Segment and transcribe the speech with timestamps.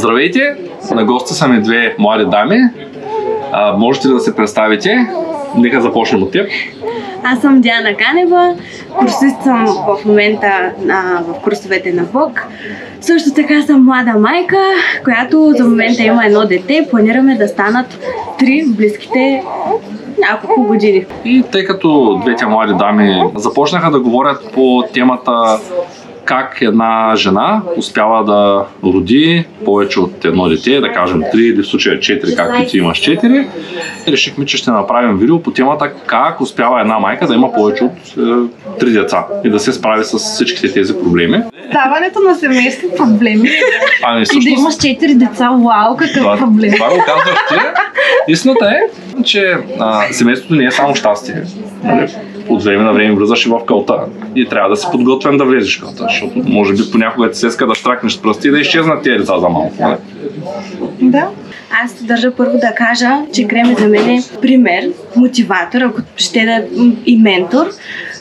[0.00, 0.56] Здравейте!
[0.94, 2.56] На гости са ми две млади дами.
[3.52, 5.06] А, можете ли да се представите?
[5.56, 6.50] Нека започнем от теб.
[7.24, 8.54] Аз съм Диана Канева,
[8.98, 12.46] курсист съм в момента а, в курсовете на ВОК.
[13.00, 14.56] Също така съм млада майка,
[15.04, 16.88] която за момента има едно дете.
[16.90, 17.98] Планираме да станат
[18.38, 19.42] три в близките
[20.18, 21.06] няколко години.
[21.24, 25.58] И тъй като двете млади дами започнаха да говорят по темата
[26.30, 31.66] как една жена успява да роди повече от едно дете, да кажем три или в
[31.66, 33.48] случая четири, както ти имаш четири.
[34.08, 37.92] Решихме, че ще направим видео по темата как успява една майка да има повече от
[37.92, 38.20] е,
[38.80, 41.42] три деца и да се справи с всичките тези проблеми.
[41.72, 43.48] Даването на семейство проблеми.
[44.02, 46.72] Ами, И да всъщност, имаш четири деца, вау, какъв това, проблем.
[46.72, 47.54] това го казваш ти.
[48.28, 48.80] Истината е,
[49.24, 51.42] че а, семейството не е само щастие.
[51.84, 52.08] Нали?
[52.50, 53.94] От време на време влизаш и в кълта
[54.34, 57.46] и трябва да си подготвен да влезеш в кълта, защото може би понякога ти се
[57.46, 59.74] иска да штракнеш с пръсти и да изчезнат тези деца за малко.
[59.80, 59.96] Нали?
[61.00, 61.28] Да.
[61.84, 66.44] Аз държа първо да кажа, че Крем е за мен е пример, мотиватор, ако ще
[66.44, 66.62] да
[67.06, 67.66] и ментор,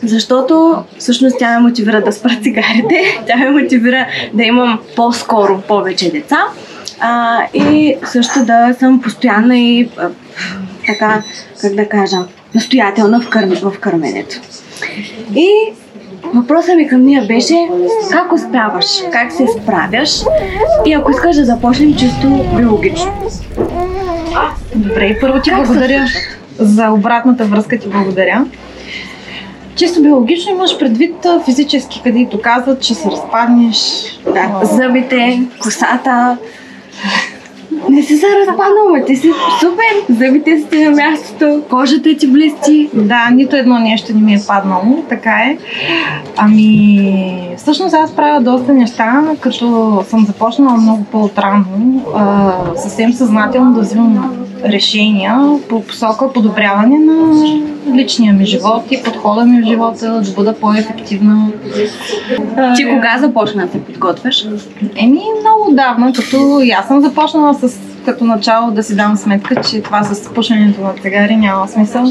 [0.04, 6.12] защото всъщност тя ме мотивира да спра цигарите, тя ме мотивира да имам по-скоро повече
[6.12, 6.38] деца
[7.00, 10.10] а, и също да съм постоянна и а,
[10.88, 11.24] така,
[11.62, 12.18] как да кажа,
[12.56, 14.36] настоятелна в, кърм, в кърменето.
[15.36, 15.50] И
[16.34, 17.70] въпросът ми към нея беше
[18.12, 20.22] как успяваш, как се справяш
[20.86, 23.14] и ако искаш да започнем чисто биологично.
[24.76, 26.06] Добре, първо ти Как благодаря
[26.60, 28.46] за обратната връзка ти благодаря.
[29.76, 33.78] Чисто биологично имаш предвид физически, където казват, че се разпаднеш.
[34.24, 36.38] Да, зъбите, косата.
[37.90, 40.16] Не си се разпаднал, ма ти си супер.
[40.26, 42.90] Зъбите си на мястото, кожата ти блести.
[42.94, 45.58] Да, нито едно нещо не ми е паднало, така е.
[46.38, 51.66] Ами, всъщност аз правя доста неща, като съм започнала много по-отрано,
[52.76, 57.44] съвсем съзнателно да взимам решения по посока подобряване на
[57.96, 61.52] личния ми живот и подхода ми в живота, да бъда по-ефективна.
[62.76, 64.46] Ти кога започна да се подготвяш?
[64.96, 67.69] Еми, много давно, като и аз съм започнала с
[68.12, 72.06] като начало да си дам сметка, че това с пушенето на цигари няма смисъл.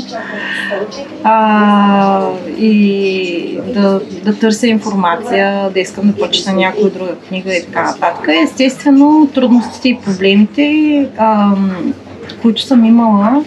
[1.24, 2.28] А,
[2.58, 8.28] и да, да търся информация, да искам да прочета някоя друга книга и така нататък.
[8.44, 11.92] Естествено, трудностите и проблемите, ам,
[12.42, 13.44] които съм имала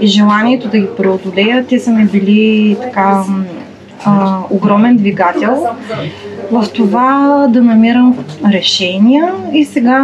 [0.00, 3.24] и желанието да ги преодолея, те са ми били така
[4.04, 5.66] а, огромен двигател
[6.52, 8.18] в това да намирам
[8.52, 10.02] решения и сега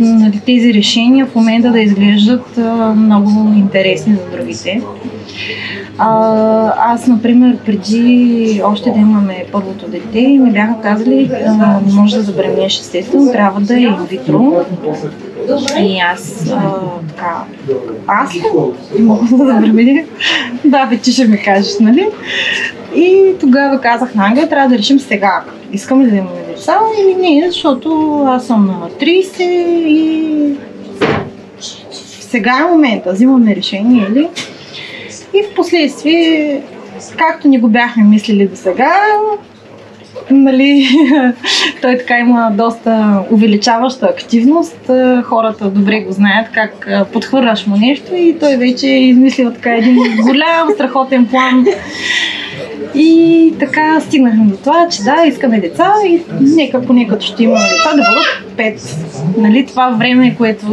[0.00, 4.82] нали, тези решения в момента да изглеждат а, много интересни за другите.
[5.98, 12.22] А, аз, например, преди още да имаме първото дете, ми бяха казали, а, може да
[12.22, 14.64] забременеш естествено, трябва да е инвитро.
[15.78, 16.72] И аз а,
[17.08, 17.44] така,
[18.06, 18.42] аз ли
[18.98, 19.26] мога
[20.64, 22.08] да бе, ти ще ми кажеш, нали?
[22.94, 25.44] И тогава казах на Ангел, трябва да решим сега.
[25.72, 29.42] Искам ли да имаме деца или не, защото аз съм на 30
[29.86, 30.56] и
[32.32, 34.28] сега е момента, взимаме решение или.
[35.34, 36.62] И в последствие,
[37.16, 38.94] както ни го бяхме мислили до сега,
[40.30, 40.88] нали,
[41.82, 44.90] той така има доста увеличаваща активност.
[45.24, 49.74] Хората добре го знаят как а, подхвърляш му нещо и той вече е измислил така
[49.74, 51.66] един голям, страхотен план.
[52.94, 57.60] И така стигнахме до това, че да, искаме деца и нека поне като ще имаме
[57.60, 58.96] деца да бъдат пет.
[59.38, 60.66] Нали, това време, което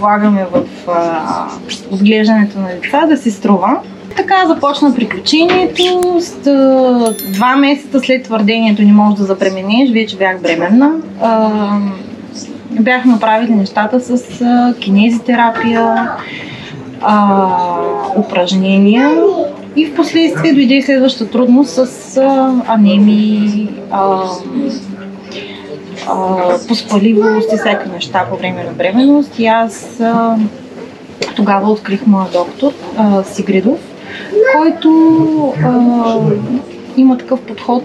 [0.00, 1.48] влагаме в а,
[1.90, 3.80] отглеждането на деца, да се струва.
[4.16, 6.20] Така започна приключението.
[7.32, 10.92] Два месеца след твърдението не можеш да забременеш, вече бях бременна.
[12.70, 14.24] Бях направили нещата с
[14.80, 16.10] кинезитерапия,
[18.16, 19.10] упражнения
[19.76, 22.16] и в последствие дойде следваща трудност с
[22.66, 23.68] анемии,
[26.68, 29.38] поспаливост и всяка неща по време на бременност.
[29.38, 30.00] И аз
[31.36, 32.72] тогава открих моя доктор
[33.24, 33.78] Сигридов,
[34.56, 36.16] който а,
[36.96, 37.82] има такъв подход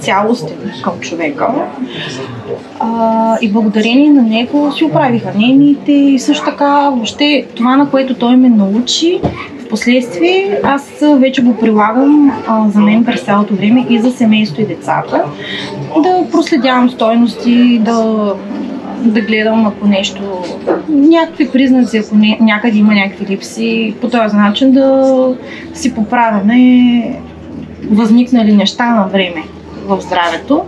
[0.00, 1.48] цялостен към човека.
[2.80, 8.14] А, и благодарение на него си оправих анемиите и също така въобще това, на което
[8.14, 9.20] той ме научи,
[9.58, 14.62] в последствие аз вече го прилагам а, за мен през цялото време и за семейство
[14.62, 15.24] и децата.
[16.02, 18.34] Да проследявам стойности, да
[18.98, 20.44] да гледам ако нещо,
[20.88, 25.34] някакви признаци, ако не, някъде има някакви липси, по този начин да
[25.74, 27.20] си поправяме
[27.90, 29.42] възникнали неща на време
[29.86, 30.64] в здравето.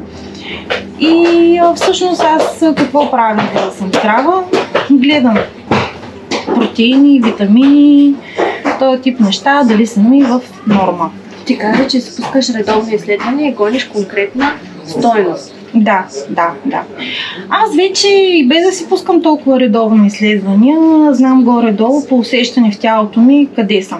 [1.01, 4.45] И всъщност аз какво правя, да съм здрава?
[4.91, 5.37] Гледам
[6.55, 8.15] протеини, витамини,
[8.79, 11.11] този тип неща, дали са ми в норма.
[11.47, 14.53] Ти каза, че спускаш редовни изследвания и гониш конкретна
[14.87, 15.55] стойност.
[15.75, 16.83] Да, да, да.
[17.49, 18.09] Аз вече,
[18.47, 20.79] без да си пускам толкова редовни изследвания,
[21.15, 23.99] знам горе-долу по усещане в тялото ми къде съм.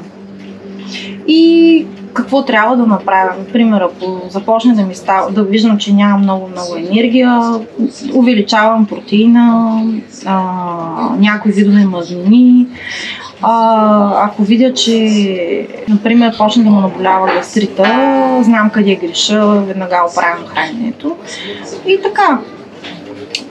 [1.27, 3.31] И какво трябва да направя.
[3.39, 7.41] Например, ако започне да ми става, да виждам, че нямам много-много енергия,
[8.15, 9.83] увеличавам протеина,
[10.27, 10.43] а,
[11.19, 12.67] някои видове мазнини.
[13.43, 20.47] А, ако видя, че, например, почне да му наболява гастрита, знам къде греша, веднага оправям
[20.47, 21.17] храненето.
[21.87, 22.39] И така.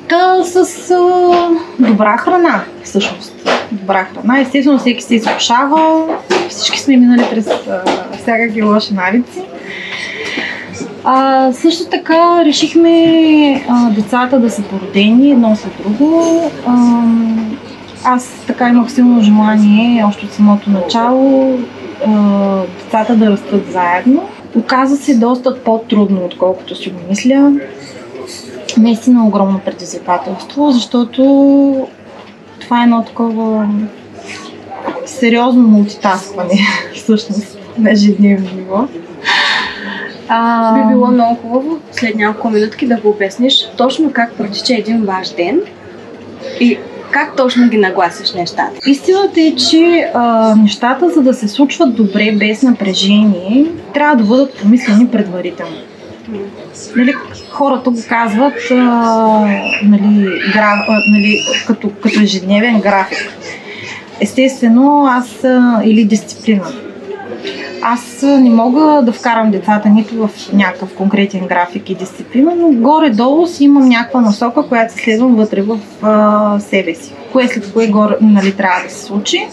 [0.09, 3.49] Та с а, добра храна, всъщност.
[3.71, 4.39] Добра храна.
[4.39, 6.07] Естествено, всеки се изкушава.
[6.49, 7.81] Всички сме минали през а,
[8.17, 9.41] всякакви лоши навици.
[11.03, 16.41] А, също така решихме а, децата да са породени едно след друго.
[16.67, 17.03] А,
[18.03, 21.59] аз така имах силно желание, още от самото начало,
[22.07, 22.11] а,
[22.83, 24.29] децата да растат заедно.
[24.55, 27.51] Оказа се доста по-трудно, отколкото си го мисля.
[28.77, 31.87] Наистина огромно предизвикателство, защото
[32.59, 33.69] това е едно такова
[35.05, 36.59] сериозно мултитаскване,
[36.95, 38.87] всъщност, на ежедневно ниво.
[40.27, 45.05] А, Би било много хубаво след няколко минутки да го обясниш точно как протича един
[45.05, 45.61] ваш ден
[46.59, 46.77] и
[47.11, 48.71] как точно ги нагласиш нещата.
[48.87, 54.53] Истината е, че а, нещата, за да се случват добре, без напрежение, трябва да бъдат
[54.53, 55.75] помислени предварително.
[56.95, 57.13] Нали,
[57.51, 58.75] хората го казват а,
[59.83, 63.33] нали, гра, а, нали, като, като ежедневен график.
[64.21, 66.65] Естествено, аз а, или дисциплина.
[67.81, 73.47] Аз не мога да вкарам децата нито в някакъв конкретен график и дисциплина, но горе-долу
[73.47, 77.13] си имам някаква насока, която следвам вътре в а, себе си.
[77.31, 79.47] Кое след кое горе, нали, трябва да се случи.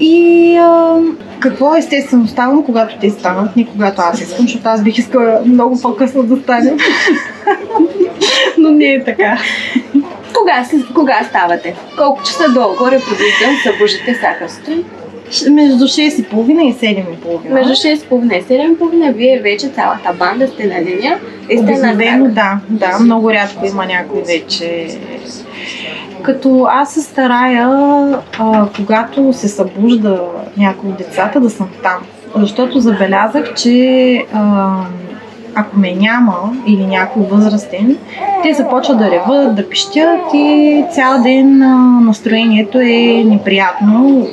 [0.00, 0.96] И а,
[1.40, 5.80] какво естествено ставам, когато те станат, не когато аз искам, защото аз бих искала много
[5.80, 6.78] по-късно да станем.
[8.58, 9.38] Но не е така.
[10.38, 10.64] Кога,
[10.94, 11.74] кога ставате?
[11.96, 12.74] Колко часа долу?
[12.78, 14.84] Горе подвиждам, събуждате всяка сутрин.
[15.50, 17.54] Между 6 и половина и 7 и половина.
[17.54, 21.18] Между 6.30 и 7.30 вие вече цялата банда сте на линия
[21.50, 24.86] и сте Обикновено да, да, много рядко има някой вече.
[26.22, 27.68] Като аз се старая,
[28.38, 30.20] а, когато се събужда
[30.56, 31.98] някой от децата, да съм там.
[32.36, 34.70] Защото забелязах, че а,
[35.54, 37.96] ако ме няма или някой възрастен,
[38.42, 41.58] те започват да реват, да пищят и цял ден
[42.04, 44.26] настроението е неприятно.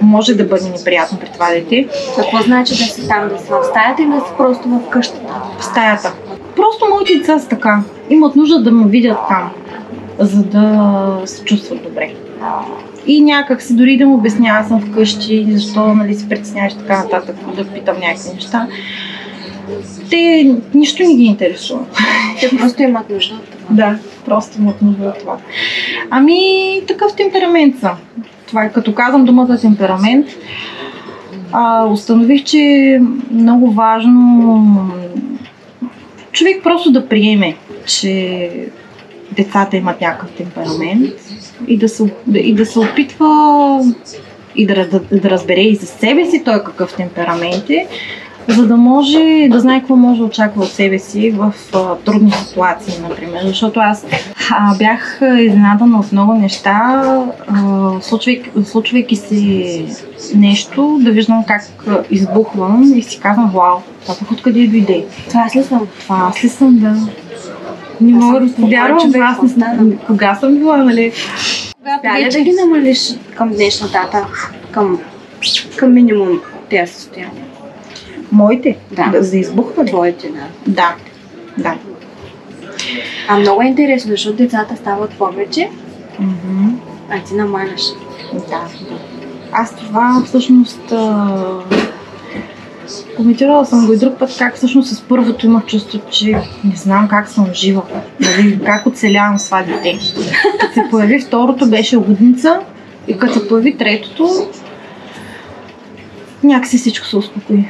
[0.00, 1.88] Може да бъде неприятно при това дете.
[2.16, 5.32] Какво значи да си там, да си в стаята или да си просто в къщата?
[5.58, 6.12] в стаята.
[6.56, 7.82] Просто моите деца са така.
[8.10, 9.50] Имат нужда да ме видят там,
[10.18, 12.14] за да се чувстват добре.
[13.06, 17.36] И някак си дори да му обясня, съм вкъщи, защо нали, се притесняваш така нататък,
[17.56, 18.66] да питам някакви неща.
[20.10, 21.84] Те нищо не ги интересува.
[22.40, 23.74] Те просто имат нужда от това.
[23.74, 25.36] Да, просто имат нужда от това.
[26.10, 26.40] Ами,
[26.88, 27.94] такъв темперамент съм.
[28.46, 30.26] Това е като казвам думата темперамент.
[31.52, 34.64] А, установих, че е много важно
[36.32, 38.50] човек просто да приеме, че
[39.36, 41.14] децата имат някакъв темперамент
[41.68, 43.80] и да се, и да се опитва
[44.56, 47.86] и да, да, да разбере и за себе си той какъв темперамент е,
[48.48, 52.32] за да може да знае какво може да очаква от себе си в а, трудни
[52.32, 53.40] ситуации, например.
[53.44, 54.06] Защото аз
[54.50, 57.02] а, бях изненадана от много неща,
[57.48, 59.86] а, случвайки, случвайки се
[60.34, 61.62] нещо, да виждам как
[62.10, 65.04] избухвам и си казвам, вау, това пък откъде дойде?
[65.28, 65.86] Това аз ли съм?
[66.00, 66.96] Това аз ли съм, да.
[68.00, 69.98] Не мога да повярвам, аз не съм.
[70.06, 71.12] Кога съм била, нали?
[72.18, 74.26] Ли да ги намалиш към днешна дата,
[74.70, 75.00] към,
[75.76, 77.44] към минимум тези състояния?
[78.32, 78.76] Моите?
[78.92, 79.22] Да.
[79.22, 79.88] За избухване?
[79.88, 80.46] Твоите, да.
[80.66, 80.94] Да.
[81.58, 81.74] Да.
[83.28, 85.70] А много е интересно, защото децата стават повече,
[86.18, 86.68] Мгм.
[87.10, 87.82] а ти намаляш.
[88.32, 88.68] Да.
[89.52, 90.92] Аз това всъщност
[93.16, 96.26] коментирала съм го и друг път, как всъщност с първото имах чувство, че
[96.64, 97.82] не знам как съм жива,
[98.20, 99.98] нали, как оцелявам с това дете.
[100.60, 102.60] Като се появи второто, беше лудница
[103.08, 104.28] и като се появи третото,
[106.42, 107.64] някакси всичко се успокои.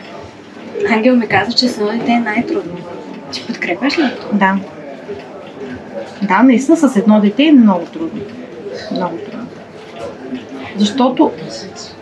[0.90, 2.76] Ангел ми каза, че едно дете е най-трудно.
[3.32, 4.10] Ти подкрепяш ли?
[4.32, 4.58] Да.
[6.22, 8.20] Да, наистина с едно дете е много трудно.
[8.92, 9.45] Много трудно.
[10.76, 11.30] Защото,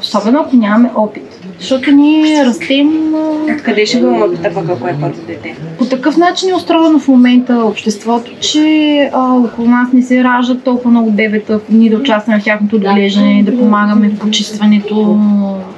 [0.01, 3.15] особено ако нямаме опит, защото ние растем
[3.57, 5.57] Откъде ще го опита пък, ако е първо дете?
[5.79, 10.65] по такъв начин е устроено в момента обществото, че а, около нас не се раждат
[10.65, 15.19] толкова много бебета, ние да участваме в тяхното отглеждане, да помагаме в почистването,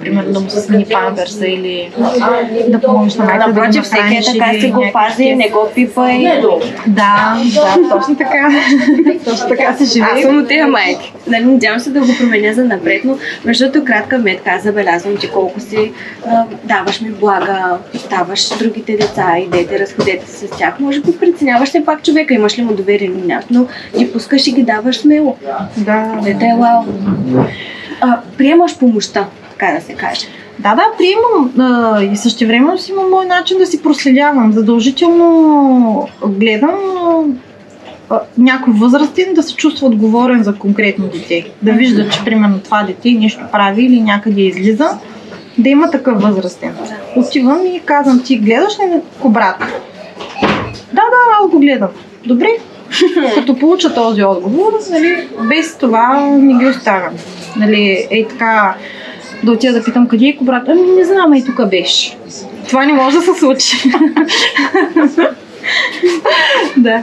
[0.07, 1.91] примерно да му се смени памперса или
[2.69, 6.11] да помогнеш на майка да Напротив, всеки е така си го пази, не го пипа
[6.11, 6.25] и...
[6.87, 8.49] Да, да, точно така.
[9.25, 10.23] точно така се Аз живее.
[10.23, 11.13] съм от тия майки.
[11.27, 15.61] Нали, надявам се да го променя за напред, но между кратка метка забелязвам, че колко
[15.61, 15.93] си
[16.27, 20.81] а, даваш ми блага, оставаш другите деца, идете, разходете се с тях.
[20.81, 23.67] Може би преценяваш все пак човека, имаш ли му доверие или не, но
[23.99, 25.37] ги пускаш и ги даваш смело.
[25.77, 26.85] Да, Дете е вау.
[28.01, 29.27] А, приемаш помощта,
[29.59, 30.27] така да се каже.
[30.59, 34.53] Да, да, приемам а, и същевременно си имам мой начин да си проследявам.
[34.53, 36.75] Задължително гледам
[38.11, 41.51] а, някой възрастен да се чувства отговорен за конкретно дете.
[41.63, 44.89] Да вижда, че примерно това дете нещо прави или някъде излиза.
[45.59, 46.77] Да има такъв възрастен.
[47.17, 49.59] Отивам и казвам, ти гледаш ли кобрат?
[50.93, 51.91] Да, да, аз го гледам.
[52.27, 52.49] Добре.
[53.35, 57.15] Като получа този отговор, нали, без това не ги оставям.
[57.57, 58.75] Нали, ей така,
[59.45, 60.69] да отида да питам къде е кобрат.
[60.69, 62.17] Ами не знам, и тук беше.
[62.69, 63.77] Това не може да се случи.
[66.77, 67.03] да,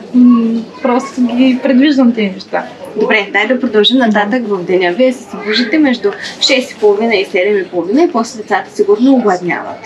[0.82, 2.64] просто ги предвиждам тези неща.
[3.00, 4.94] Добре, дай да продължим нататък в деня.
[4.98, 6.10] Вие се събуждате между
[6.40, 9.78] 6.30 и 7.30 и после децата сигурно огладняват.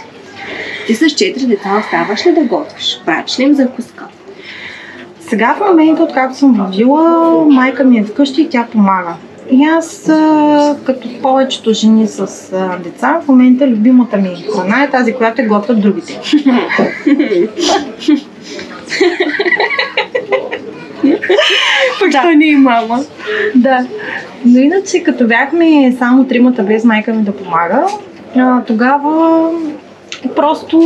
[0.87, 3.01] Ти с 4 деца оставаш ли да готвиш?
[3.05, 4.05] Правиш ли им закуска?
[5.19, 9.13] Сега в момента, откакто съм вила, майка ми е вкъщи и тя помага.
[9.51, 10.03] И аз,
[10.85, 12.51] като повечето жени с
[12.83, 16.19] деца, в момента любимата ми храна е тази, която е готвят другите.
[21.99, 22.35] Пък да.
[22.35, 23.03] не е мама.
[23.55, 23.87] Да.
[24.45, 27.87] Но иначе, като бяхме само тримата без майка ми да помага,
[28.67, 29.51] тогава
[30.35, 30.79] просто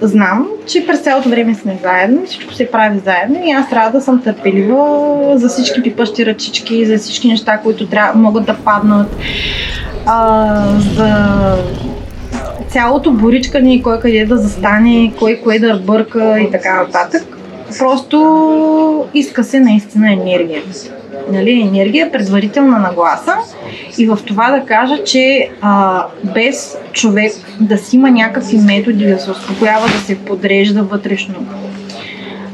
[0.00, 4.00] знам, че през цялото време сме заедно, всичко се прави заедно и аз трябва да
[4.00, 9.16] съм търпелива за всички пипащи ръчички, за всички неща, които трябва, могат да паднат,
[10.06, 10.54] а,
[10.96, 11.56] за
[12.68, 17.38] цялото боричкане, кой къде да застане, кой кое да бърка и така нататък.
[17.78, 20.62] Просто иска се наистина енергия.
[21.32, 23.36] Нали, енергия, предварителна нагласа
[23.98, 26.04] и в това да кажа, че а,
[26.34, 31.34] без човек да си има някакви методи да се успокоява, да се подрежда вътрешно.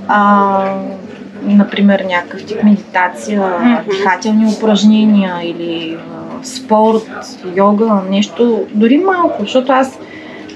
[0.09, 0.75] А,
[1.43, 3.43] например, някакъв тип медитация,
[3.91, 7.11] дихателни упражнения или а, спорт,
[7.57, 9.99] йога, нещо, дори малко, защото аз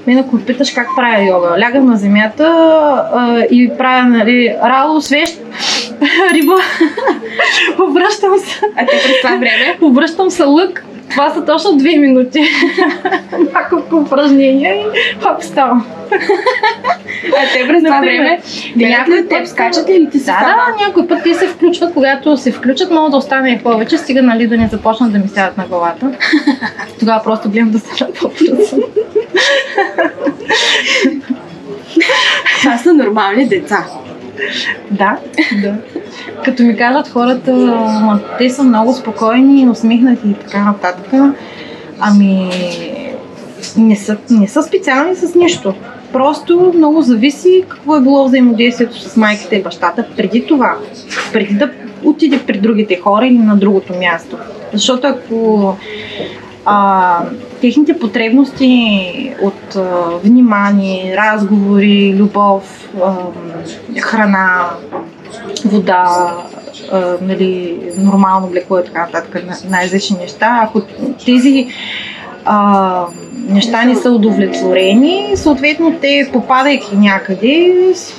[0.07, 2.45] мен ако питаш как правя йога, лягам на земята
[3.15, 5.41] а, и правя, нали, рало, свещ,
[6.33, 6.57] риба,
[7.89, 9.79] обръщам се, А те през това време?
[9.81, 12.45] обръщам се лък, това са точно две минути.
[13.55, 14.85] Няколко упражнения и
[15.23, 15.87] хоп, ставам.
[17.37, 18.41] А те през това време
[18.77, 22.37] някой ли теб, скачат ли ти си Да, да, някой път те се включват, когато
[22.37, 25.59] се включат, могат да остане и повече, стига нали да не започнат да ми сядат
[25.59, 26.13] на главата.
[26.99, 28.77] Тогава просто гледам да се по-бързо.
[32.61, 33.87] Това са нормални деца.
[34.91, 35.19] Да,
[35.63, 35.75] да.
[36.45, 37.79] Като ми кажат хората,
[38.39, 41.37] те са много спокойни, усмихнати и така нататък,
[42.01, 42.51] ами
[43.77, 45.75] не са, не са специални с нищо.
[46.13, 50.77] Просто много зависи какво е било взаимодействието с майките и бащата преди това.
[51.33, 51.71] Преди да
[52.05, 54.37] отиде при другите хора или на другото място.
[54.73, 55.77] Защото ако
[56.65, 57.19] а,
[57.61, 59.83] техните потребности от а,
[60.25, 62.84] внимание, разговори, любов,
[64.01, 64.71] храна,
[65.65, 66.33] вода,
[67.21, 70.83] нали, нормално облекло и така нататък, на- най-различни неща, ако
[71.27, 71.69] тези
[72.45, 73.07] а,
[73.49, 77.75] неща не са удовлетворени, съответно те, попадайки някъде,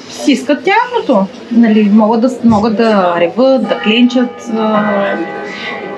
[0.10, 1.25] си искат тяхното.
[1.51, 4.51] Нали, могат, да, могат да реват, да кленчат.
[4.58, 4.84] А,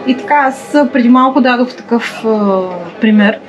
[0.08, 2.62] и така, аз преди малко дадох такъв а,
[3.02, 3.40] пример,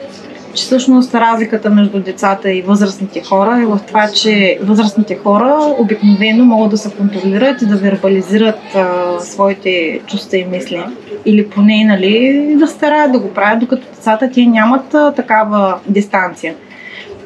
[0.58, 6.44] че всъщност разликата между децата и възрастните хора е в това, че възрастните хора обикновено
[6.44, 10.82] могат да се контролират и да вербализират а, своите чувства и мисли.
[11.26, 16.54] Или поне нали, да стараят да го правят, докато децата те нямат а, такава дистанция.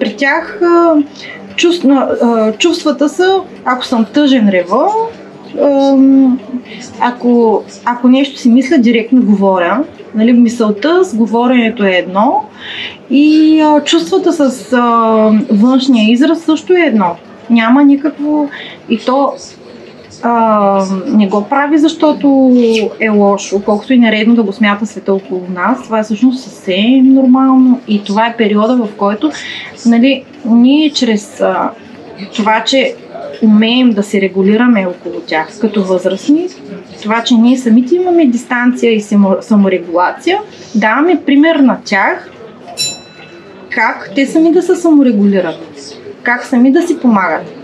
[0.00, 0.94] При тях а,
[1.56, 4.88] чувств, а, чувствата са, ако съм тъжен, рева,
[7.00, 9.84] ако, ако нещо си мисля, директно говоря.
[10.14, 12.44] Нали, мисълта с говоренето е едно
[13.10, 14.80] и а, чувствата с а,
[15.50, 17.16] външния израз също е едно.
[17.50, 18.48] Няма никакво...
[18.88, 19.32] И то
[20.22, 22.52] а, не го прави, защото
[23.00, 25.82] е лошо, колкото и нередно да го смята света около нас.
[25.82, 29.30] Това е всъщност съвсем нормално и това е периода, в който
[29.86, 31.70] нали, ние чрез а,
[32.36, 32.94] това, че
[33.42, 36.48] умеем да се регулираме около тях като възрастни,
[37.02, 39.00] това, че ние самите имаме дистанция и
[39.40, 40.38] саморегулация,
[40.74, 42.30] даваме пример на тях
[43.70, 45.58] как те сами да се саморегулират,
[46.22, 47.61] как сами да си помагат.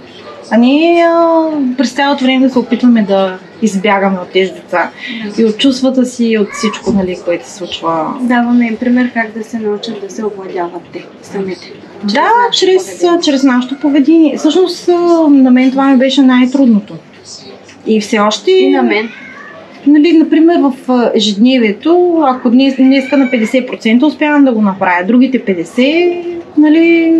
[0.51, 1.47] А ние а,
[1.79, 4.91] през цялото време се опитваме да избягаме от тези деца
[5.39, 8.15] и от чувствата си и от всичко, нали, което се случва.
[8.21, 11.73] Даваме им пример как да се научат да се овладяват те самите.
[12.05, 14.37] Да, чрез, чрез нашето поведение.
[14.37, 14.89] Всъщност
[15.31, 16.95] на мен това ми беше най-трудното.
[17.87, 18.51] И все още...
[18.51, 19.09] И на мен.
[19.87, 20.73] Нали, например, в
[21.15, 26.25] ежедневието, ако днес, днеска на 50% успявам да го направя, другите 50%,
[26.57, 27.15] нали,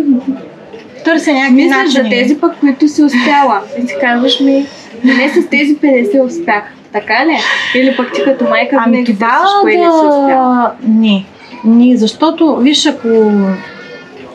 [1.03, 2.03] търся някакви Мисля начини.
[2.03, 3.61] за тези пък, които си успяла.
[3.83, 4.65] И си казваш ми,
[5.03, 6.63] не с тези 50 успях.
[6.93, 7.37] Така ли?
[7.75, 10.55] Или пък ти като майка Ами това търсиш кое не си успяла.
[10.55, 10.71] да...
[10.87, 11.25] Не.
[11.65, 13.31] Не, защото, виж, ако,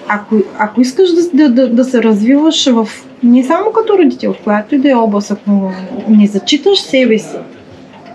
[0.08, 2.88] ако, ако искаш да, да, да, да се развиваш в
[3.22, 5.72] не само като родител, в която и да е област, ако
[6.08, 7.36] не зачиташ себе си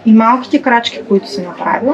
[0.05, 1.93] и малките крачки, които си направил,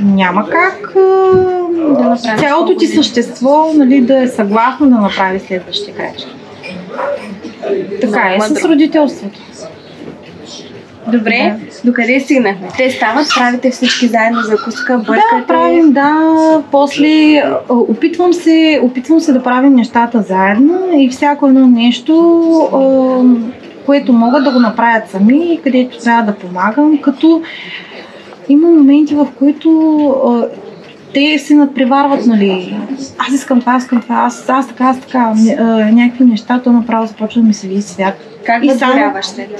[0.00, 6.36] няма как а, Да цялото ти същество нали, да е съгласно да направи следващите крачки.
[8.00, 9.40] Така е с родителството.
[11.08, 12.68] Добре, докъде стигнахме?
[12.76, 15.36] Те стават, правите всички заедно закуска, бъркате.
[15.38, 16.62] Да, правим, да.
[16.70, 22.12] После опитвам се, опитвам се да правим нещата заедно и всяко едно нещо,
[23.86, 27.42] което могат да го направят сами и където трябва да помагам, като
[28.48, 29.70] има моменти, в които
[30.26, 30.46] а,
[31.14, 32.76] те се надпреварват, нали,
[33.18, 35.32] аз искам това, аз искам това, аз, аз така, аз така,
[35.92, 38.14] някакви неща, то направо започва да ми се вие свят.
[38.46, 38.92] Как И само-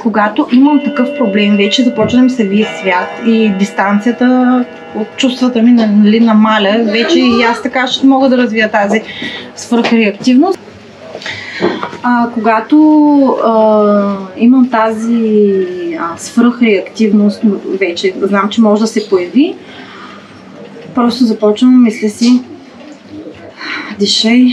[0.03, 4.65] Когато имам такъв проблем, вече започва да ми се вие свят и дистанцията
[4.97, 9.03] от чувствата ми нали, намаля, вече и аз така ще мога да развия тази
[9.57, 10.59] свръхреактивност.
[12.03, 12.77] А, когато
[13.45, 15.67] а, имам тази
[16.01, 17.41] а, свръхреактивност,
[17.81, 19.55] вече знам, че може да се появи,
[20.95, 22.43] просто започвам, мисля си,
[23.99, 24.47] дишай,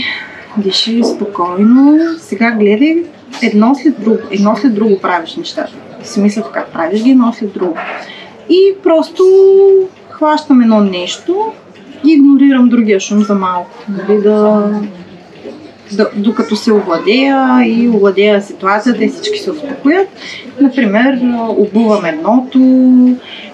[0.56, 3.04] дишай спокойно, сега гледай
[3.42, 5.72] едно след друго, едно след друго правиш нещата.
[6.02, 7.76] Си мисля така, правиш ги едно след друго.
[8.48, 9.24] И просто
[10.10, 11.52] хващам едно нещо
[12.06, 13.70] и игнорирам другия шум за малко.
[13.88, 14.70] Нали, да,
[16.16, 20.08] докато се овладея и овладея ситуацията и всички се успокоят.
[20.60, 22.58] Например, обувам едното,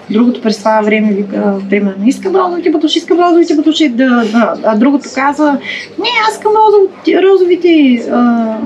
[0.09, 4.75] другото през това време вика, примерно, искам розовите батуши, искам розовите батуши, да, да, а
[4.75, 5.57] другото казва,
[5.99, 8.57] не, аз искам розовите, розовите а,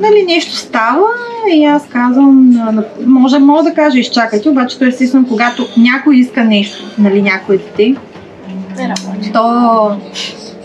[0.00, 1.06] нали, нещо става
[1.54, 2.58] и аз казвам,
[3.06, 7.94] може, мога да кажа, изчакайте, обаче то естествено, когато някой иска нещо, нали, някой дете,
[8.78, 9.96] Не то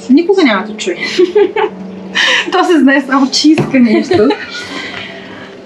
[0.09, 0.95] никога няма да чуе.
[2.51, 4.29] то се знае само, че иска нещо.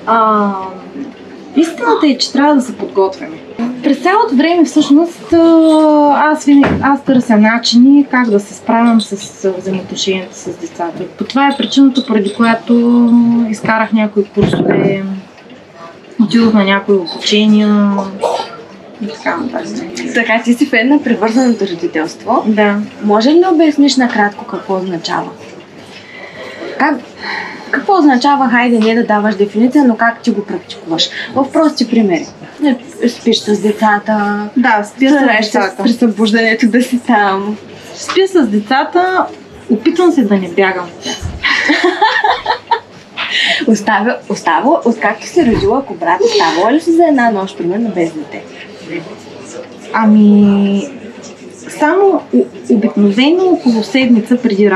[0.06, 0.52] А,
[1.56, 3.38] истината е, че трябва да се подготвяме.
[3.84, 5.34] През цялото време всъщност
[6.16, 11.04] аз, винаги, аз търся начини как да се справям с взаимоотношенията с децата.
[11.18, 13.10] По това е причината, поради която
[13.50, 15.04] изкарах някои курсове,
[16.22, 17.90] отидох на някои обучения
[19.02, 19.88] и така нататък.
[20.14, 22.44] Така, ти си фен на привързаното родителство.
[22.48, 22.78] Да.
[23.04, 25.30] Може ли да обясниш накратко какво означава?
[26.80, 26.96] Как,
[27.72, 31.10] какво означава, хайде не да даваш дефиниция, но как ти го практикуваш?
[31.36, 32.28] В прости примери.
[33.10, 35.84] Спиш с децата, Да, спя с се децата.
[35.84, 37.58] при събуждането да си там.
[37.96, 39.26] Спя с децата,
[39.70, 40.90] опитвам се да не бягам.
[43.68, 48.12] Оставя, остава, откакто си родила, ако брат, оставала ли си за една нощ, примерно, без
[48.12, 48.44] дете?
[49.94, 50.88] Ами,
[51.80, 52.22] само
[52.72, 54.70] обикновено около седмица преди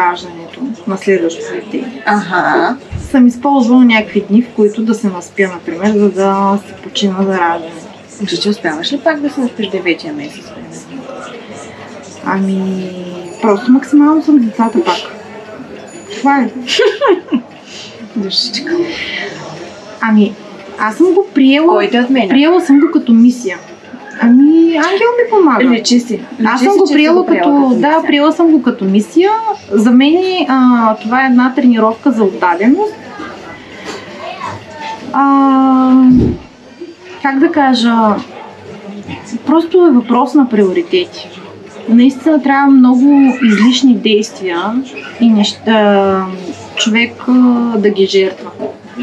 [0.58, 2.02] раждането на следващото дете.
[2.06, 2.78] Ага.
[3.10, 7.38] Съм използвала някакви дни, в които да се наспя, например, за да се почина за
[7.38, 7.88] раждането.
[8.28, 10.46] Че ти успяваш ли пак да се наспиш деветия месец?
[12.26, 12.92] Ами,
[13.42, 14.98] просто максимално съм децата пак.
[16.18, 16.52] Това е.
[18.16, 18.78] Душичка.
[20.02, 20.34] Ами,
[20.80, 21.68] аз съм го приела.
[21.68, 22.30] Кой те отменя?
[22.30, 23.58] Приела съм го като мисия.
[24.22, 25.66] Ами, ангел ми помага.
[25.66, 26.22] Лечи си.
[26.46, 28.04] Аз Лечи съм си, го приела като, да, мисия.
[28.08, 29.32] приела съм го като мисия.
[29.72, 32.94] За мен а, това е една тренировка за отдаденост.
[35.14, 36.10] А,
[37.22, 37.96] как да кажа,
[39.46, 41.30] просто е въпрос на приоритети.
[41.90, 44.74] Наистина трябва много излишни действия
[45.22, 46.26] и неща,
[46.76, 47.26] човек
[47.78, 48.52] да ги жертва.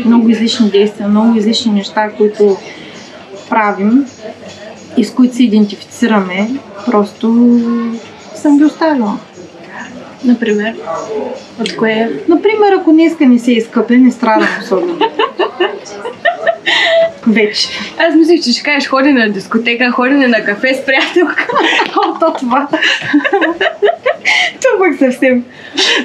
[0.04, 2.56] много излишни действия, много излишни неща, които
[3.50, 4.06] правим
[4.96, 6.48] и с които се идентифицираме,
[6.86, 7.26] просто
[8.34, 9.18] съм ги оставила.
[10.24, 10.74] Например,
[11.60, 12.10] от кое?
[12.28, 14.98] Например, ако днеска не се изкъпе, не страдам особено.
[17.26, 17.68] Вече.
[17.98, 21.46] Аз мислех, че ще кажеш ходене на дискотека, ходене на кафе с приятелка.
[21.96, 22.68] О, то това.
[24.62, 25.44] То пък съвсем.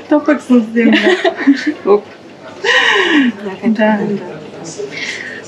[0.09, 1.99] То пък съвсем, да.
[3.67, 3.97] Да.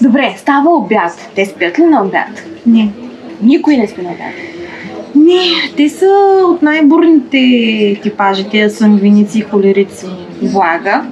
[0.01, 1.29] Добре, става обяд.
[1.35, 2.43] Те спят ли на обяд?
[2.65, 2.91] Не.
[3.43, 4.33] Никой не спи на обяд.
[5.15, 10.05] Не, те са от най-бурните типажи, те сангвиници, холерици.
[10.41, 11.05] Влага.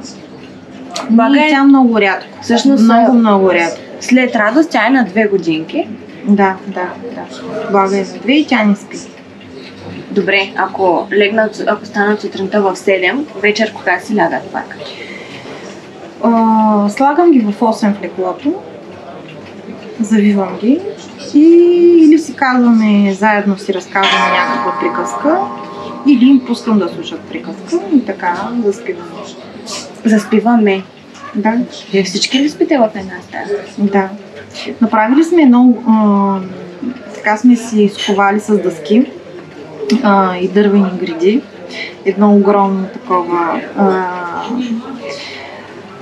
[1.12, 2.42] Влага и е- тя много рядко.
[2.42, 3.80] Всъщност, много, много рядко.
[4.00, 5.88] След радост тя е на две годинки.
[6.28, 7.26] Да, да, да.
[7.72, 8.98] Влага е за две и тя не спи.
[10.12, 14.78] Добре, ако легнат, ако станат сутринта в 7, вечер кога си лягат пак?
[16.24, 18.54] А, слагам ги в 8 в леглото,
[20.00, 20.80] завивам ги
[21.36, 21.70] и
[22.02, 25.40] или си казваме, заедно си разказваме някаква приказка,
[26.08, 29.12] или им пускам да слушат приказка и така заспиваме.
[30.06, 30.84] Заспиваме.
[31.36, 31.58] Да,
[31.92, 33.48] Вие всички ли спите в една стая?
[33.78, 34.10] да.
[34.82, 36.40] Направили сме едно, а,
[37.16, 39.12] така сме си сковали с дъски
[40.04, 41.42] а, и дървени гради.
[42.06, 44.06] Едно огромно такова а,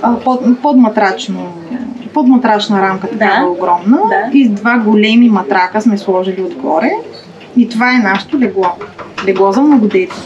[0.02, 1.54] а, под, подматрачно
[2.18, 3.46] подматрачна рамка, такава Да.
[3.46, 3.98] огромна.
[4.08, 4.38] Да.
[4.38, 6.90] И с два големи матрака сме сложили отгоре.
[7.56, 8.66] И това е нашето легло.
[9.26, 10.16] Легло за многодетни.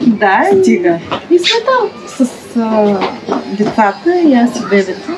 [0.06, 0.98] да, и, Стига.
[1.30, 1.88] и сме там
[2.24, 2.98] с а,
[3.58, 5.10] децата и аз и бебето.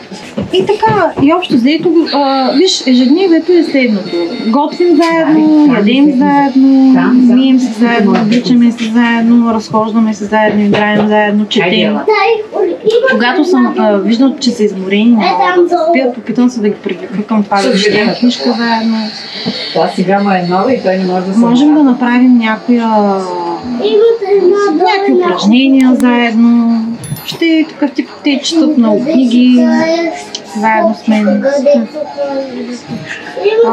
[0.52, 4.16] И така, и общо взето, а, виж, ежедневието е следното.
[4.46, 6.94] Готвим заедно, ядем заедно,
[7.34, 11.96] мием се заедно, обличаме се заедно, разхождаме се заедно, играем заедно, четем.
[13.10, 16.74] Когато съм а, виждал, че са изморени, не могат да спят, опитвам се да ги
[16.74, 18.96] привлека към това да четем книжка заедно.
[19.72, 22.88] Това сега му е нова и той не може да се Можем да направим някоя,
[24.82, 26.91] някакви упражнения заедно.
[27.24, 29.68] Ще е такъв тип, те четат много книги,
[30.56, 31.44] заедно с мен.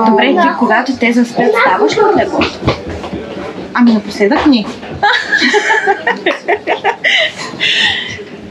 [0.07, 2.59] Добре, ти когато те заспят, ставаш ли от леглото?
[3.73, 4.65] Ами напоследък не.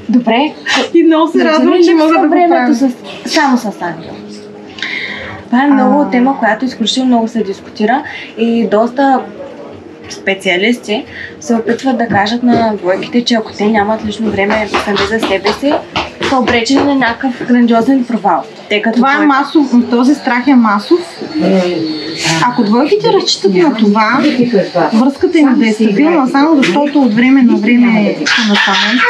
[0.08, 0.54] Добре.
[0.94, 2.90] И много се радвам, че мога да времето с,
[3.26, 4.12] само с Ангел.
[5.46, 6.10] Това е много А.
[6.10, 8.02] тема, която изключително много се дискутира
[8.38, 9.20] и доста
[10.10, 11.04] специалисти
[11.40, 15.52] се опитват да кажат на двойките, че ако те нямат лично време сами за себе
[15.60, 15.72] си,
[16.28, 18.42] са обречени на някакъв грандиозен провал.
[18.68, 21.22] Те като Това е двойка- масов, този страх е масов.
[22.44, 24.20] Ако двойките разчитат на това,
[24.92, 29.00] връзката им да е стабилна, само защото от време на време са насаме.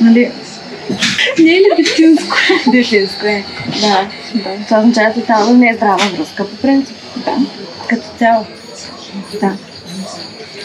[0.00, 0.30] Нали?
[1.38, 2.36] Не е ли детинско?
[2.66, 3.44] Детинско е.
[3.80, 4.64] Да, да.
[4.64, 6.96] Това означава тотално не е здрава връзка, по принцип.
[7.16, 7.32] Да.
[7.88, 8.44] Като цяло.
[9.40, 9.52] Да.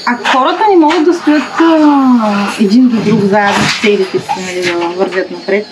[0.05, 4.61] А хората не могат да стоят а, един до друг заедно с целите си, нали,
[4.61, 5.67] да вървят напред.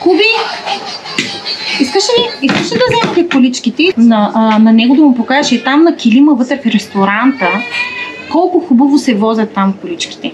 [0.00, 0.24] Куби,
[1.80, 5.64] искаш ли, искаш ли да вземете количките на, а, на него да му покажеш и
[5.64, 7.48] там на килима вътре в ресторанта
[8.30, 10.32] колко хубаво се возят там количките.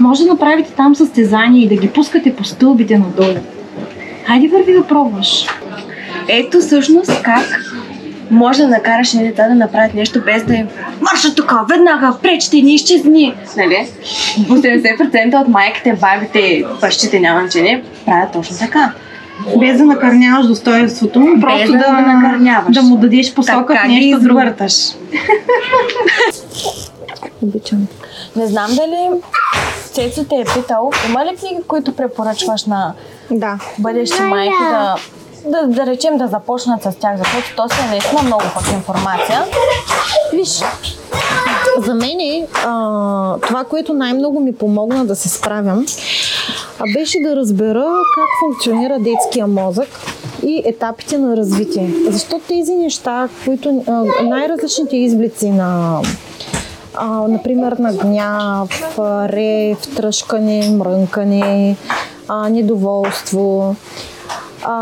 [0.00, 3.38] Може да направите там състезание и да ги пускате по стълбите надолу.
[4.26, 5.46] Хайде върви да пробваш.
[6.28, 7.60] Ето всъщност как
[8.30, 10.68] може да накараш едни деца да направят нещо без да им
[11.00, 13.34] марша тук, веднага, пречте ни, изчезни.
[13.56, 13.88] Нали?
[14.38, 18.92] 80% от майките, бабите, бащите, нямам че не, правят точно така.
[19.58, 22.74] Без да накърняваш достоинството му, просто да да, накърняваш.
[22.74, 24.40] да му дадеш посока Така в нещо друго.
[24.40, 24.74] извърташ.
[27.42, 27.86] Обичам.
[28.36, 29.20] Не знам дали
[29.92, 32.92] Цецо те е питал, има ли книги, които препоръчваш на
[33.30, 33.58] Да.
[33.78, 34.94] бъдещи майки да,
[35.50, 39.44] да, да речем да започнат с тях, защото то си е наистина много пък информация.
[40.32, 40.62] Виж,
[41.86, 45.86] за мен е, а, това, което най-много ми помогна да се справям,
[46.78, 49.88] а, беше да разбера как функционира детския мозък
[50.46, 51.90] и етапите на развитие.
[52.08, 56.00] Защо тези неща, които а, най-различните изблици на
[56.94, 61.76] а, например на гняв, рев, тръшкане, мрънкане,
[62.28, 63.76] а, недоволство,
[64.62, 64.72] а,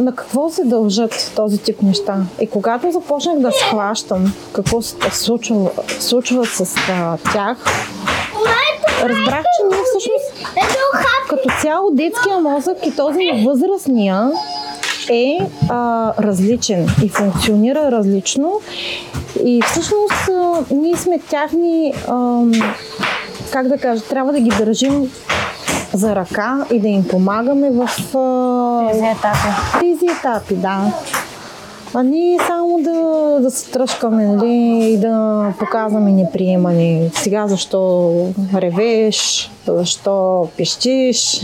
[0.00, 2.16] на какво се дължат този тип неща?
[2.40, 7.56] И когато започнах да схващам какво се случва, случва с а, тях,
[9.02, 10.40] разбрах, че ние всъщност
[11.30, 14.30] като цяло детския мозък и този на възрастния
[15.10, 15.38] е
[15.68, 18.60] а, различен и функционира различно.
[19.44, 22.52] И всъщност а, ние сме тяхни, ам,
[23.50, 25.12] как да кажа, трябва да ги държим
[25.94, 27.88] за ръка и да им помагаме в
[28.92, 29.80] Тези етапи.
[29.80, 30.92] тези етапи, да.
[31.94, 32.92] А ние само да,
[33.42, 37.10] да се тръжкаме нали, и да показваме неприемане.
[37.14, 38.12] Сега защо
[38.54, 41.40] ревеш, защо пищиш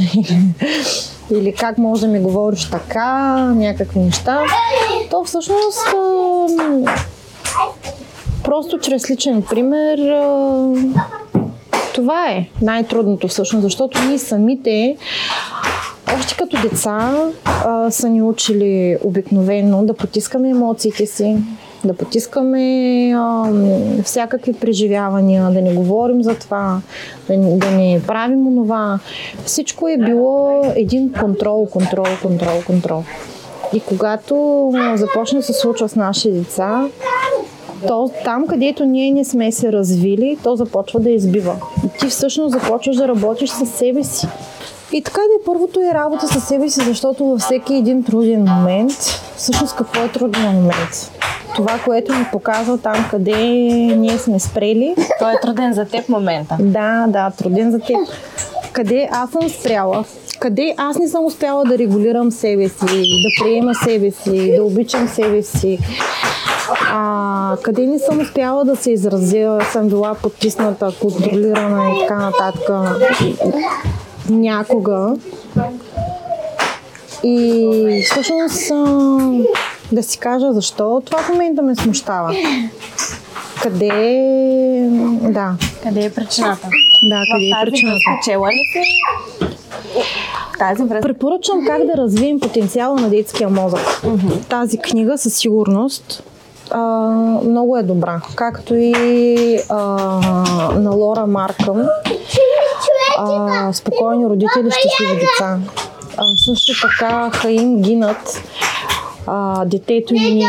[1.30, 4.42] или как може да ми говориш така, някакви неща.
[5.10, 5.86] То всъщност
[8.44, 9.98] просто чрез личен пример
[11.96, 14.96] това е най-трудното всъщност, защото ние самите
[16.18, 21.36] още като деца а, са ни учили обикновено да потискаме емоциите си,
[21.84, 23.52] да потискаме а,
[24.04, 26.80] всякакви преживявания, да не говорим за това,
[27.28, 28.98] да не, да не правим онова.
[29.44, 33.02] Всичко е било един контрол, контрол, контрол, контрол.
[33.72, 36.88] И когато започне да се случва с нашите деца,
[37.88, 41.56] то там, където ние не сме се развили, то започва да избива.
[42.00, 44.28] Ти всъщност започваш да работиш със себе си.
[44.92, 48.44] И така да е първото е работа със себе си, защото във всеки един труден
[48.44, 48.92] момент,
[49.36, 51.12] всъщност какво е труден момент?
[51.56, 53.36] Това, което ни показва там, къде
[53.96, 54.94] ние сме спрели.
[55.18, 56.56] Той е труден за теб момента.
[56.60, 57.96] Да, да, труден за теб.
[58.72, 60.04] Къде аз съм спряла?
[60.40, 65.08] Къде аз не съм успяла да регулирам себе си, да приема себе си, да обичам
[65.08, 65.78] себе си?
[66.92, 72.70] А, къде не съм успяла да се изразя, съм била потисната, контролирана и така нататък
[74.30, 75.16] някога.
[77.22, 78.72] И всъщност
[79.92, 82.34] да си кажа защо това в момента ме смущава.
[83.62, 84.88] Къде е...
[85.30, 86.68] Да, Къде е причината?
[87.10, 87.94] да, къде е причината?
[87.96, 88.82] връзка чела ли си?
[90.58, 91.08] Тази връзка.
[91.08, 94.02] Препоръчвам как да развием потенциала на детския мозък.
[94.48, 96.22] Тази книга със сигурност
[96.70, 96.80] а,
[97.44, 98.20] много е добра.
[98.34, 99.76] Както и а,
[100.74, 101.82] на Лора Маркъм.
[103.18, 105.58] А, спокойни родители, щастливи деца.
[106.16, 108.42] А, също така Хаим Гинат.
[109.26, 110.46] А, детето ни.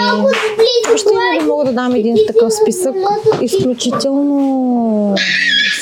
[0.94, 2.96] Още не мога да дам един такъв списък.
[3.42, 5.16] Изключително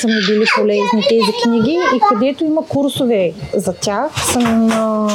[0.00, 5.08] са ми били полезни тези книги и където има курсове за тях, съм а,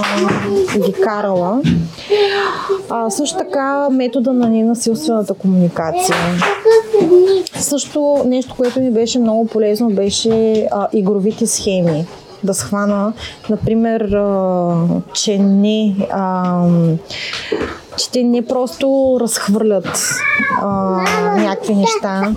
[0.86, 1.62] ги карала.
[2.90, 6.16] А, също така метода на ненасилствената комуникация.
[7.56, 12.06] Също нещо, което ми беше много полезно, беше а, игровите схеми.
[12.44, 13.14] Да схвана,
[13.50, 14.18] например,
[15.14, 16.64] че не а,
[18.14, 20.00] те не просто разхвърлят
[20.62, 20.68] а,
[21.38, 22.34] някакви неща,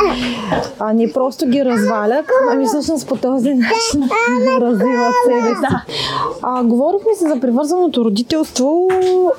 [0.79, 4.11] а не просто ги развалят, ами всъщност по този начин
[4.61, 5.75] развиват себе си.
[6.43, 8.89] А, говорихме си за привързаното родителство.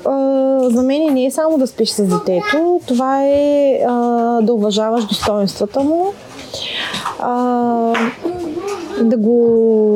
[0.04, 3.92] А, за мен не е само да спиш с детето, това е а,
[4.42, 6.12] да уважаваш достоинствата му,
[7.20, 7.32] а,
[9.00, 9.94] да го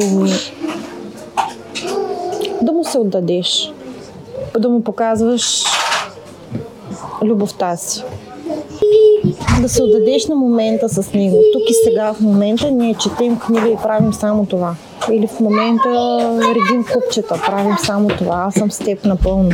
[2.62, 3.72] да му се отдадеш,
[4.58, 5.64] да му показваш
[7.24, 8.04] любовта си.
[9.62, 11.36] Да се отдадеш на момента с него.
[11.52, 14.74] Тук и сега в момента ние четем книга и правим само това.
[15.12, 18.44] Или в момента редим купчета, правим само това.
[18.46, 19.50] Аз съм с теб напълно.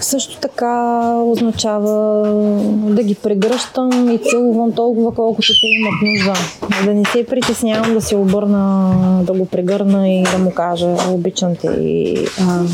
[0.00, 2.22] Също така означава
[2.70, 6.40] да ги прегръщам и целувам толкова, колкото те имат нужда.
[6.84, 11.56] Да не се притеснявам да се обърна, да го прегърна и да му кажа обичам
[11.56, 11.68] те.
[11.68, 12.64] И, а,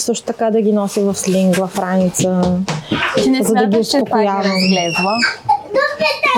[0.00, 2.58] също така да ги нося в слинг, в раница,
[3.22, 5.16] Ти не за да ги смяташ, че разглезва.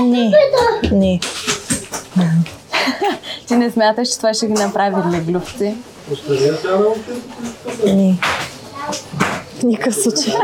[0.02, 0.32] Не,
[0.92, 1.20] не.
[3.46, 5.74] Ти не смяташ, че това ще ги направи леглювци.
[7.86, 8.16] Не.
[9.58, 10.34] В никакъв случай.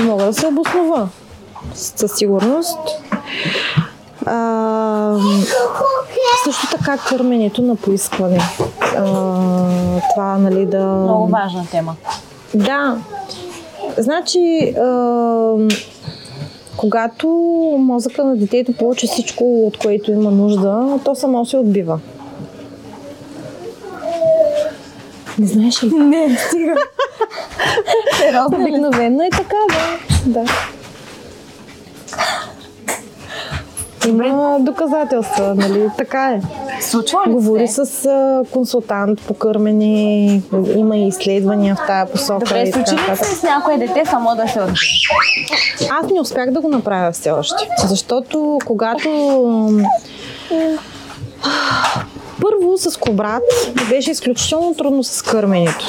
[0.00, 1.08] Мога да се обоснова.
[1.74, 2.78] Със сигурност.
[4.26, 5.18] А,
[6.44, 8.40] също така кърменето на поискване.
[8.96, 9.02] А,
[10.14, 10.86] това, нали, да...
[10.86, 11.96] Много важна тема.
[12.54, 12.98] Да.
[13.98, 15.54] Значи, а,
[16.76, 17.28] когато
[17.78, 22.00] мозъка на детето получи всичко, от което има нужда, то само се отбива.
[25.38, 25.90] Не знаеш ли?
[25.90, 26.74] Не, стига.
[28.18, 28.58] Сериозно?
[28.62, 30.30] Обикновено е така, да.
[30.30, 30.50] да.
[34.08, 35.90] Има доказателства, нали?
[35.98, 36.40] Така е.
[36.80, 37.84] Случва ли Говори се?
[37.84, 40.42] с а, консултант по кърмене,
[40.76, 42.38] има и изследвания в тази посока.
[42.38, 44.74] Добре, случи ли се с някое дете само да се отбие?
[45.90, 49.08] Аз не успях да го направя все още, защото когато
[52.40, 53.42] първо с кобрат
[53.88, 55.86] беше изключително трудно с кърменето.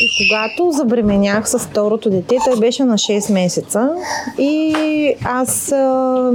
[0.00, 3.90] И когато забременях с второто дете, той беше на 6 месеца
[4.38, 6.32] и аз а,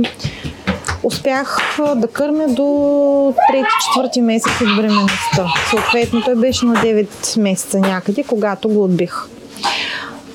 [1.04, 1.58] успях
[1.95, 5.47] да кърмя до трети-четвърти месец от бременността.
[5.69, 9.15] Съответно, той беше на 9 месеца някъде, когато го отбих.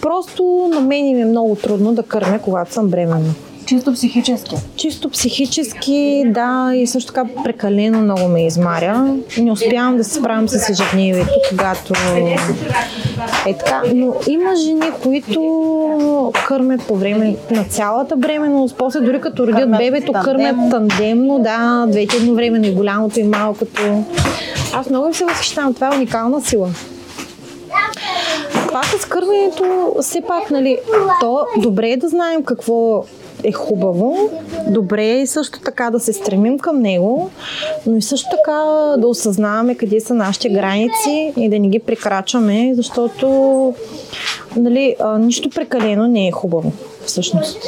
[0.01, 3.35] Просто на мен ми е много трудно да кърмя, когато съм бременна.
[3.67, 4.55] Чисто психически.
[4.77, 9.15] Чисто психически, да, и също така прекалено много ме измаря.
[9.39, 11.93] Не успявам да се справям с ежедневието, когато
[13.47, 13.83] е така.
[13.95, 19.79] Но има жени, които кърмят по време на цялата бременност, после дори като родят Кърмят
[19.79, 20.25] бебето, тандем.
[20.25, 24.05] кърмят тандемно, да, двете едновременно и голямото и малкото.
[24.75, 26.69] Аз много се възхищавам, това е уникална сила.
[28.69, 30.79] Това с кърменето, все пак, нали,
[31.21, 33.05] то добре е да знаем какво
[33.45, 34.31] е хубаво,
[34.69, 37.31] добре е и също така да се стремим към него,
[37.87, 38.63] но и също така
[38.99, 43.75] да осъзнаваме къде са нашите граници и да не ги прекрачваме, защото
[44.57, 46.73] нали, нищо прекалено не е хубаво
[47.07, 47.59] всъщност.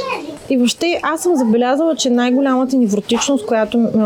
[0.51, 3.99] И въобще аз съм забелязала, че най-голямата невротичност, която а,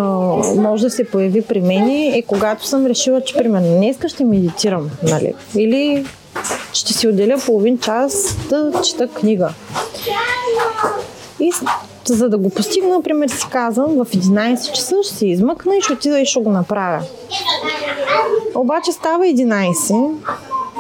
[0.60, 4.90] може да се появи при мен е когато съм решила, че примерно днеска ще медитирам,
[5.02, 5.34] нали?
[5.56, 6.04] Или
[6.72, 9.54] ще си отделя половин час да чета книга.
[11.42, 11.52] И
[12.04, 15.92] за да го постигна, например, си казвам, в 11 часа ще се измъкна и ще
[15.92, 17.02] отида и ще го направя.
[18.54, 20.14] Обаче става 11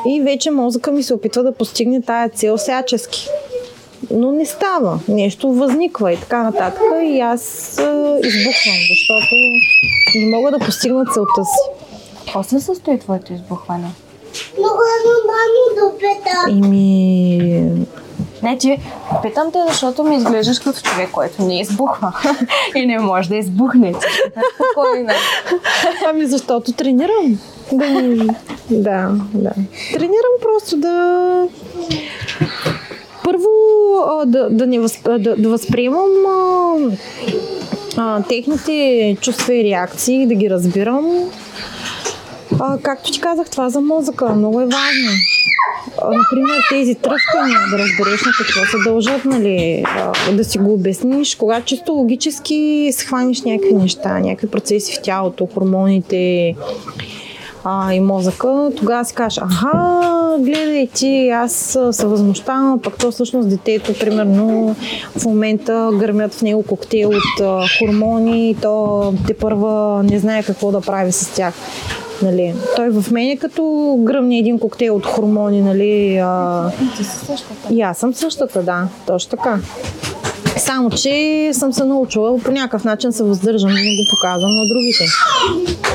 [0.08, 3.28] и вече мозъка ми се опитва да постигне тая цел всячески.
[4.10, 5.00] Но не става.
[5.08, 6.82] Нещо възниква и така нататък.
[7.04, 9.34] И аз а, избухвам, защото
[10.14, 11.84] не мога да постигна целта си.
[12.18, 13.90] Какво се състои твоето избухване?
[16.48, 17.86] Ими...
[18.42, 18.78] Не, ти
[19.22, 22.12] питам те, защото ми изглеждаш като човек, който не избухва
[22.74, 23.94] и не може да избухне.
[24.54, 25.12] Спокойно.
[26.08, 27.38] Ами защото тренирам.
[27.72, 28.18] Да,
[28.70, 29.50] да, да.
[29.92, 31.46] Тренирам просто да...
[33.24, 33.48] Първо
[34.26, 35.04] да, да, не възп...
[35.04, 36.76] да, да възприемам а,
[37.96, 41.30] а, техните чувства и реакции, да ги разбирам.
[42.60, 45.10] А, както ти казах, това за мозъка много е важно.
[46.02, 49.84] Например, тези тръскания, да разбереш на какво се дължат, нали,
[50.32, 56.54] да си го обясниш, когато чисто логически схваниш някакви неща, някакви процеси в тялото, хормоните
[57.64, 60.02] а, и мозъка, тогава си кажеш, аха,
[60.40, 64.76] гледай ти, аз се възмущавам, пък то всъщност детето, примерно,
[65.16, 70.42] в момента гърмят в него коктейл от а, хормони и то те първа не знае
[70.42, 71.54] какво да прави с тях.
[72.22, 72.54] Нали.
[72.76, 76.18] Той в мен е като гръмне един коктейл от хормони, нали.
[76.18, 76.70] А...
[76.96, 77.74] Ти си същата.
[77.74, 79.58] И аз съм същата, да, точно така.
[80.56, 84.62] Само, че съм се научила по някакъв начин се въздържам да не го показвам на
[84.68, 85.04] другите.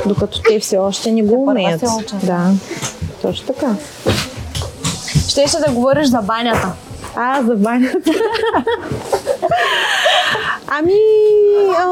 [0.07, 1.83] Докато те все още не го умеят.
[2.23, 2.51] Да,
[3.21, 3.75] точно така.
[5.27, 6.71] Ще ще да говориш за банята.
[7.15, 7.97] А, за банята.
[10.67, 10.93] Ами,
[11.77, 11.87] а,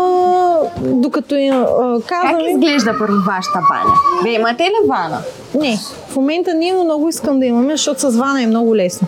[0.79, 2.47] докато я а, Как казвам...
[2.49, 3.93] изглежда първо вашата баня?
[4.23, 5.17] Вие имате ли вана?
[5.55, 5.77] Не,
[6.09, 9.07] в момента но много искам да имаме, защото с вана е много лесно.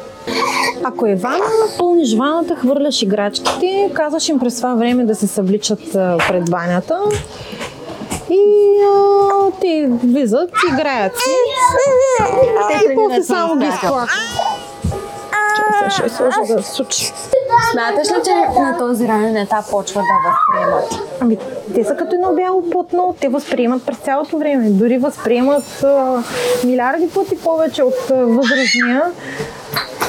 [0.83, 1.43] Ако е вана,
[1.77, 5.79] пълниш ваната, хвърляш играчките, казваш им през това време да се събличат
[6.27, 6.99] пред банята
[8.29, 8.39] и
[8.83, 11.29] а, те влизат, играят си.
[12.69, 14.09] Те после само ги изплакват.
[15.89, 17.13] Ще сложа да случи.
[17.71, 21.11] Смяташ ли, че на този ранен етап почва да възприемат?
[21.21, 21.37] Ами,
[21.75, 24.69] те са като едно бяло платно, те възприемат през цялото време.
[24.69, 26.23] Дори възприемат а,
[26.63, 29.03] милиарди пъти повече от а, възрастния.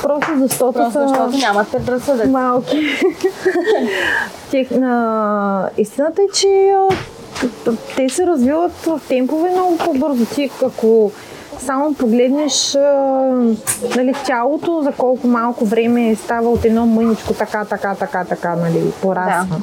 [0.03, 2.27] Просто защото Просто са защото нямат предразсъдък.
[2.31, 2.81] малки.
[4.51, 6.89] Тех, а, истината е, че а,
[7.97, 10.27] те се развиват в темпове много по-бързо.
[10.35, 11.13] Ти ако
[11.59, 12.81] само погледнеш а,
[13.97, 18.93] нали, тялото, за колко малко време става от едно мъничко така, така, така, така, нали,
[19.03, 19.61] порасва.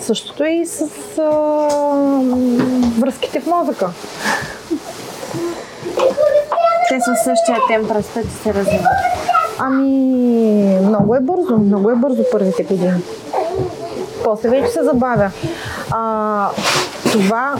[0.00, 0.80] Същото е и с
[1.18, 1.30] а,
[2.98, 3.90] връзките в мозъка.
[6.88, 8.86] Те със същия темп растат и се развиват.
[9.58, 9.90] Ами,
[10.82, 13.02] много е бързо, много е бързо първите години.
[14.24, 15.30] После вече се забавя.
[15.90, 16.48] А,
[17.12, 17.54] това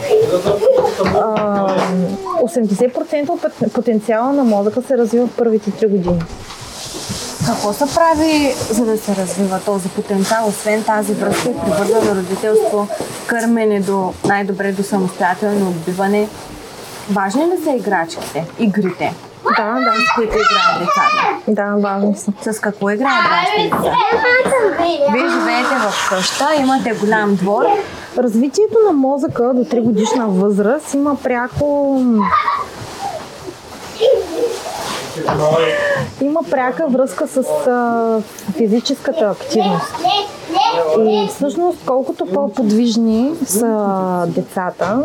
[1.14, 1.76] а,
[2.42, 6.22] 80% от пот- потенциала на мозъка се развива в първите 3 години.
[7.46, 12.88] Какво се прави, за да се развива този потенциал, освен тази връзка и прибързано родителство,
[13.26, 16.28] кърмене до най-добре до самостоятелно отбиване?
[17.10, 19.14] Важни ли са играчките, игрите,
[19.44, 21.18] Да, да, с които играят децата?
[21.48, 22.52] да, важно са.
[22.52, 23.96] С какво играят вашите деца?
[25.12, 27.64] Вие живеете в къща, имате голям двор.
[28.18, 32.00] Развитието на мозъка до 3 годишна възраст има пряко
[36.20, 37.36] има пряка връзка с
[37.66, 38.20] а,
[38.56, 39.94] физическата активност.
[40.98, 45.02] И всъщност, колкото по-подвижни са децата,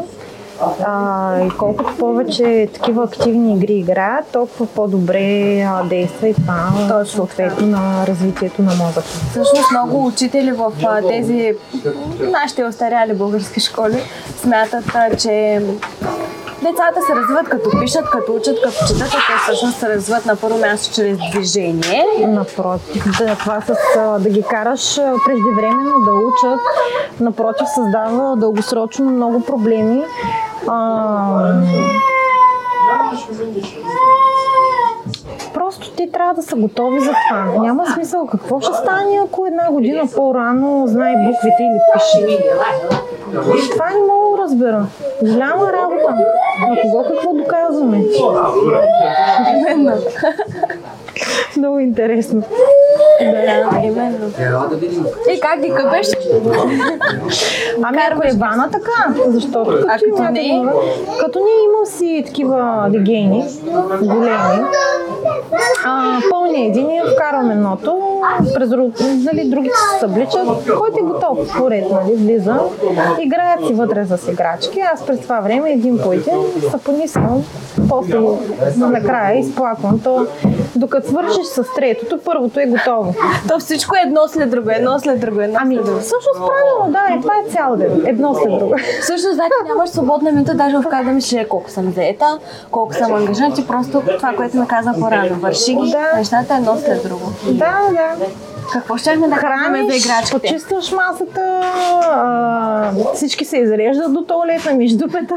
[0.85, 7.05] а, и колкото повече такива активни игри играят, толкова по-добре а, действа и това Точно
[7.05, 9.01] съответно на развитието на мозъка.
[9.01, 11.53] Всъщност много учители в а, тези
[12.19, 13.97] нашите остаряли български школи
[14.41, 15.61] смятат, а, че
[16.63, 20.35] децата се развиват като пишат, като учат, като четат, а те всъщност се развиват на
[20.35, 22.05] първо място чрез движение.
[22.27, 23.73] Напротив, да, това с
[24.19, 24.95] да ги караш
[25.25, 26.59] преждевременно да учат,
[27.19, 30.03] напротив, създава дългосрочно много проблеми.
[30.67, 31.53] А,
[35.83, 37.45] Просто те трябва да са готови за това.
[37.61, 42.37] Няма смисъл какво ще стане, ако една година по-рано знае буквите или пише.
[43.71, 44.85] Това не мога да разбера.
[45.21, 46.15] Голяма работа.
[46.69, 47.97] На кого какво доказваме?
[51.57, 52.43] Много интересно.
[53.31, 54.31] Да, именно.
[55.31, 56.07] И как ги къпеш?
[57.83, 60.63] Ами ако е вана така, защото като, А като не?
[61.19, 63.45] като не имам си такива легени,
[64.01, 64.63] големи,
[65.85, 68.21] а, пълни един и вкарвам едното,
[68.53, 68.69] през
[69.23, 70.47] нали, другите се събличат,
[70.77, 72.59] който е готов, поред, нали, влиза,
[73.19, 76.33] играят си вътре с играчки, аз през това време един по един
[76.71, 77.43] се понискам,
[77.89, 78.19] после
[78.75, 80.27] накрая изплаквам, то
[80.75, 83.13] докато свършиш с третото, първото е готово.
[83.47, 85.99] То всичко е едно след друго, едно след друго, едно Ами, след друго.
[85.99, 88.75] всъщност правилно, да, и това е цял ден, едно след друго.
[89.01, 92.39] Всъщност, значи нямаш свободна минута даже в да мислиш колко съм заета,
[92.71, 95.35] колко съм ангажирана, ти просто това, което ме каза по-рано.
[95.35, 96.17] Върши ги Да.
[96.17, 97.25] нещата едно след друго.
[97.51, 98.25] Да, да.
[98.73, 100.39] Какво щяхме да казваме за играчките?
[100.41, 101.61] почистваш масата,
[102.03, 105.35] а, всички се изреждат до туалета, междупета.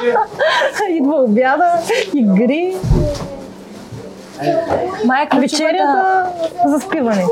[0.90, 1.72] Идва обяда,
[2.14, 2.76] игри,
[5.04, 6.26] Май е ключовата вечерята
[6.66, 7.24] за спиване.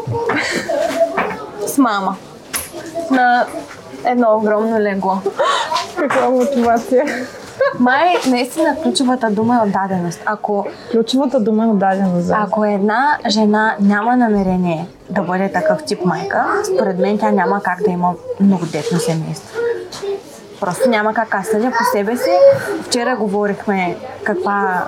[1.66, 2.16] с мама.
[3.10, 3.46] На
[4.04, 5.18] едно огромно легло.
[5.96, 7.04] Каква мотивация.
[7.78, 10.20] Май наистина ключовата дума е отдаденост.
[10.26, 12.34] Ако, Ключовата дума е отдадена за.
[12.38, 16.44] ако една жена няма намерение да бъде такъв тип майка,
[16.74, 19.58] според мен тя няма как да има многодетно семейство.
[20.60, 21.34] Просто няма как.
[21.34, 22.30] Аз съдя по себе си.
[22.82, 24.84] Вчера говорихме каква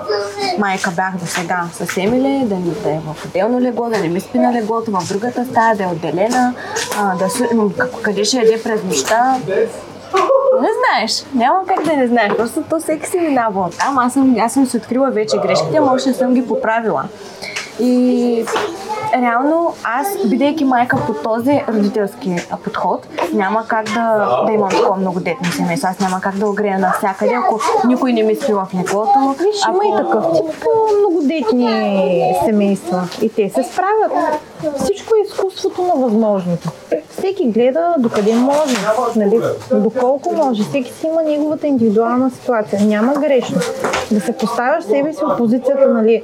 [0.57, 4.19] майка бях до сега с Емиле, да, да е в отделно легло, да не ми
[4.21, 6.53] спи на леглото, в другата стая, да е отделена,
[6.97, 9.35] а, да, су- къде ще яде през нощта.
[10.61, 11.25] Не знаеш.
[11.35, 12.33] Няма как да не знаеш.
[12.37, 13.97] Просто то всеки си минава от там.
[13.97, 17.03] Аз съм, аз съм си открила вече грешките, може не съм ги поправила.
[17.79, 18.45] И
[19.15, 25.51] реално аз, бидейки майка по този родителски подход, няма как да, да имам такова многодетно
[25.51, 25.89] семейство.
[25.91, 29.35] Аз няма как да огрея навсякъде, ако никой не ми спи в леглото.
[29.37, 30.65] Виж, има и такъв тип
[30.99, 33.07] многодетни семейства.
[33.21, 34.11] И те се справят.
[34.77, 36.69] Всичко е изкуството на възможното.
[37.09, 38.75] Всеки гледа докъде може,
[39.15, 39.39] нали,
[39.71, 40.63] доколко може.
[40.63, 42.85] Всеки си има неговата индивидуална ситуация.
[42.85, 43.57] Няма грешно.
[44.11, 46.23] Да се поставяш себе си в позицията, нали,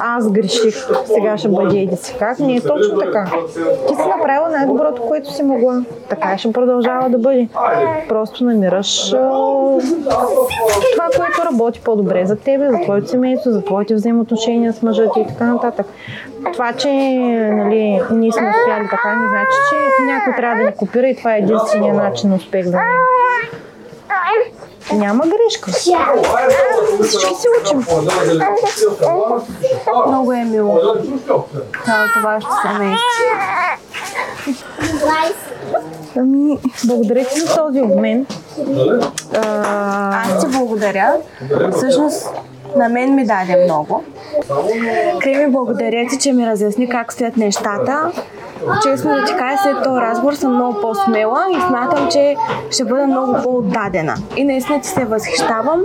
[0.00, 2.38] аз греших, сега ще бъде еди си как.
[2.38, 3.30] Не е точно така.
[3.88, 5.82] Ти си направила най-доброто, което си могла.
[6.08, 7.48] Така ще продължава да бъде.
[8.08, 9.10] Просто намираш
[10.92, 15.20] това, което работи по-добре за тебе, за твоето семейство, за твоите взаимоотношения с мъжа ти
[15.20, 15.86] и така нататък.
[16.52, 16.88] Това, че
[17.52, 21.34] нали, ние сме успяли така, не значи, че някой трябва да ни копира и това
[21.34, 23.17] е единствения начин на успех за него.
[24.92, 25.70] Няма грешка.
[27.02, 27.86] Всички се учим.
[30.06, 30.80] Много е мило.
[31.84, 33.06] Цялото вашето семейство.
[36.18, 38.26] Ами, благодаря ти за този обмен.
[39.34, 41.12] А, Аз ти благодаря.
[41.76, 42.28] Всъщност,
[42.76, 44.04] на мен ми даде много.
[45.20, 48.12] Креми, благодаря ти, че ми разясни как стоят нещата.
[48.82, 52.36] Честно да ти кажа, след този разговор съм много по-смела и смятам, че
[52.70, 54.14] ще бъда много по-отдадена.
[54.36, 55.82] И наистина ти се възхищавам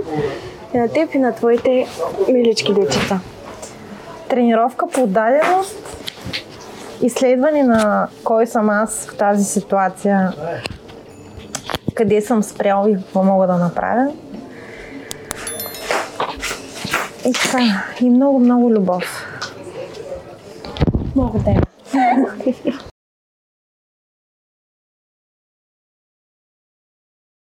[0.74, 1.86] и на теб и на твоите
[2.32, 3.20] милички дечица.
[4.28, 5.96] тренировка по отдаденост,
[7.02, 10.32] изследване на кой съм аз в тази ситуация,
[11.94, 14.12] къде съм спрял и какво мога да направя.
[17.26, 19.26] И така, и много, много любов.
[21.14, 21.60] Благодаря.